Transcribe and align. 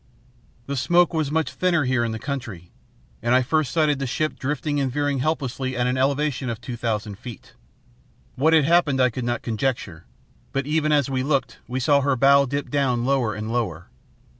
The 0.65 0.75
smoke 0.75 1.13
was 1.13 1.29
much 1.29 1.51
thinner 1.51 1.83
here 1.83 2.03
in 2.03 2.11
the 2.11 2.17
country, 2.17 2.71
and 3.21 3.35
I 3.35 3.43
first 3.43 3.71
sighted 3.71 3.99
the 3.99 4.07
ship 4.07 4.39
drifting 4.39 4.79
and 4.79 4.91
veering 4.91 5.19
helplessly 5.19 5.77
at 5.77 5.85
an 5.85 5.95
elevation 5.95 6.49
of 6.49 6.59
two 6.59 6.75
thousand 6.75 7.19
feet. 7.19 7.53
What 8.33 8.53
had 8.53 8.65
happened 8.65 8.99
I 8.99 9.11
could 9.11 9.25
not 9.25 9.43
conjecture, 9.43 10.05
but 10.53 10.65
even 10.65 10.91
as 10.91 11.11
we 11.11 11.21
looked 11.21 11.59
we 11.67 11.79
saw 11.79 12.01
her 12.01 12.15
bow 12.15 12.45
dip 12.47 12.71
down 12.71 13.05
lower 13.05 13.35
and 13.35 13.53
lower. 13.53 13.91